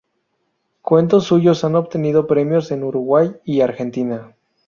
[0.81, 4.35] Cuentos suyos han obtenido premios en Uruguay y Argentina.